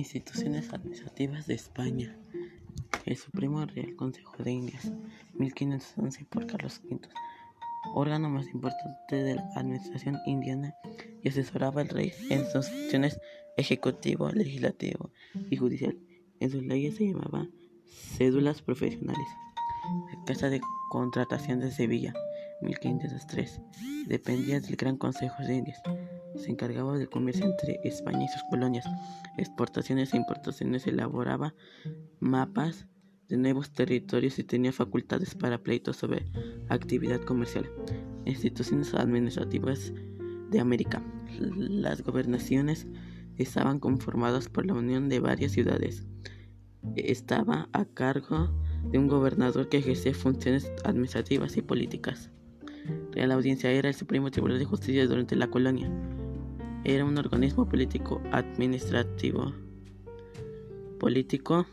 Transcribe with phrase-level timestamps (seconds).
[0.00, 2.16] Instituciones administrativas de España.
[3.04, 4.90] El Supremo Real Consejo de Indias,
[5.34, 7.00] 1511 por Carlos V,
[7.94, 10.74] órgano más importante de la administración indiana
[11.22, 13.20] y asesoraba al rey en sus funciones
[13.58, 15.10] ejecutivo, legislativo
[15.50, 15.98] y judicial.
[16.40, 17.46] En sus leyes se llamaba
[18.16, 19.28] cédulas profesionales.
[20.14, 22.14] La Casa de Contratación de Sevilla,
[22.62, 23.60] 1503,
[24.06, 25.82] dependía del Gran Consejo de Indias.
[26.36, 28.84] Se encargaba del comercio entre España y sus colonias,
[29.36, 31.54] exportaciones e importaciones, elaboraba
[32.20, 32.86] mapas
[33.28, 36.26] de nuevos territorios y tenía facultades para pleitos sobre
[36.68, 37.70] actividad comercial.
[38.26, 39.92] Instituciones administrativas
[40.50, 41.02] de América.
[41.38, 42.86] Las gobernaciones
[43.36, 46.06] estaban conformadas por la unión de varias ciudades.
[46.96, 48.50] Estaba a cargo
[48.90, 52.30] de un gobernador que ejercía funciones administrativas y políticas.
[53.14, 55.90] La audiencia era el Supremo Tribunal de Justicia durante la colonia.
[56.84, 59.52] Era un organismo político administrativo.
[60.98, 61.66] Político.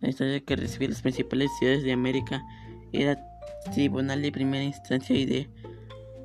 [0.00, 2.42] La historia que recibía las principales ciudades de América
[2.92, 3.18] era
[3.74, 5.50] tribunal de primera instancia y de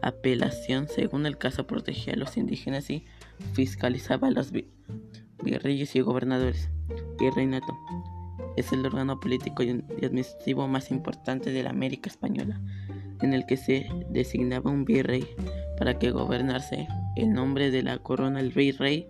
[0.02, 0.88] apelación.
[0.88, 3.06] Según el caso, protegía a los indígenas y
[3.53, 4.52] fiscalizaba a los
[5.44, 6.69] virreyes y gobernadores.
[7.19, 7.75] Virreinato
[8.56, 12.61] es el órgano político y administrativo más importante de la América Española,
[13.21, 15.25] en el que se designaba un virrey
[15.77, 16.88] para que gobernase.
[17.16, 19.07] El nombre de la corona, el virrey,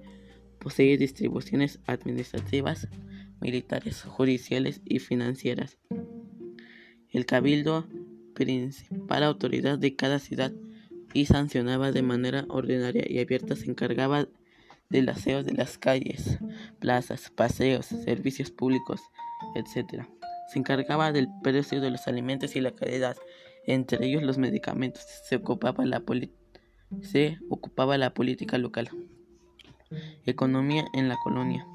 [0.60, 2.88] posee distribuciones administrativas,
[3.42, 5.78] militares, judiciales y financieras.
[7.12, 7.88] El cabildo,
[8.34, 10.52] principal autoridad de cada ciudad,
[11.14, 14.28] y sancionaba de manera ordinaria y abierta, se encargaba
[14.90, 16.40] del aseo de las calles,
[16.80, 19.02] plazas, paseos, servicios públicos,
[19.56, 20.04] etc.
[20.52, 23.16] Se encargaba del precio de los alimentos y la calidad,
[23.68, 25.04] entre ellos los medicamentos.
[25.24, 26.04] Se ocupaba la,
[27.02, 28.90] se ocupaba la política local.
[30.26, 31.68] Economía en la colonia.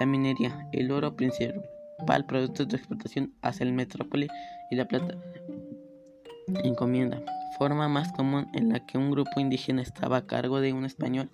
[0.00, 4.28] La minería, el oro principal producto de exportación hacia el metrópoli
[4.70, 5.16] y la plata.
[6.64, 7.22] Encomienda,
[7.58, 11.30] forma más común en la que un grupo indígena estaba a cargo de un español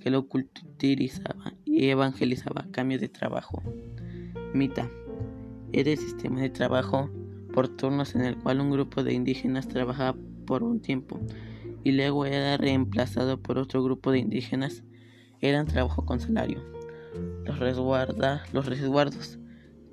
[0.00, 3.62] que lo culturizaba y evangelizaba a cambio de trabajo.
[4.54, 4.90] Mita,
[5.72, 7.10] era el sistema de trabajo
[7.52, 10.16] por turnos en el cual un grupo de indígenas trabajaba
[10.46, 11.20] por un tiempo
[11.84, 14.82] y luego era reemplazado por otro grupo de indígenas.
[15.40, 16.62] Eran trabajo con salario.
[17.44, 17.58] Los,
[18.52, 19.38] los resguardos,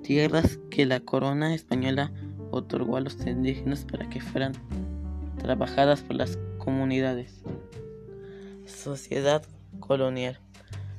[0.02, 2.12] tierras que la corona española
[2.50, 4.52] otorgó a los indígenas para que fueran
[5.38, 7.42] trabajadas por las comunidades.
[8.66, 9.44] Sociedad
[9.80, 10.40] colonial.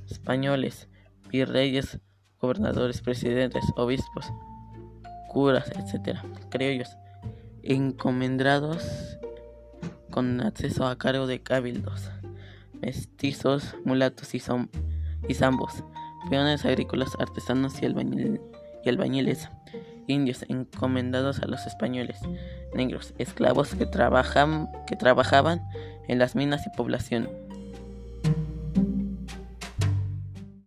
[0.09, 0.88] Españoles,
[1.29, 2.00] virreyes,
[2.39, 4.31] gobernadores, presidentes, obispos,
[5.27, 6.19] curas, etc.
[6.49, 6.97] Criollos,
[7.63, 9.17] encomendados
[10.09, 12.09] con acceso a cargo de cabildos,
[12.81, 14.41] mestizos, mulatos y,
[15.27, 15.83] y zambos,
[16.29, 19.49] peones agrícolas, artesanos y, y albañiles,
[20.07, 22.19] indios encomendados a los españoles,
[22.73, 25.61] negros, esclavos que, trabajan, que trabajaban
[26.07, 27.29] en las minas y población